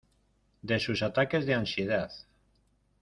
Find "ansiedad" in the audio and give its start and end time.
1.53-2.11